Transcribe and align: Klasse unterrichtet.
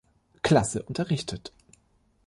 Klasse 0.41 0.81
unterrichtet. 0.81 1.53